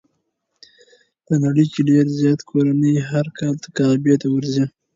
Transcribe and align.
په 1.25 1.33
نړۍ 1.43 1.65
کې 1.73 1.81
ډېر 1.89 2.05
زیارت 2.17 2.41
کوونکي 2.49 2.93
هر 3.11 3.25
کال 3.37 3.55
کعبې 3.77 4.15
ته 4.21 4.27
ورځي. 4.35 4.65